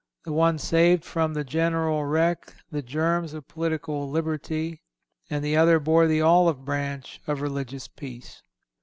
[0.23, 4.81] The one saved from the general wreck the germs of political liberty;
[5.29, 8.41] and the other bore the olive branch of religious peace."